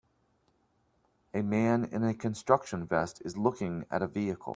A 1.31 1.43
man 1.43 1.85
in 1.85 2.03
a 2.03 2.15
construction 2.15 2.87
vest 2.87 3.21
is 3.23 3.37
looking 3.37 3.85
at 3.91 4.01
a 4.01 4.07
vehicle. 4.07 4.49